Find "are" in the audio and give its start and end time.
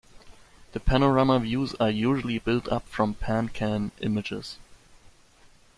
1.79-1.91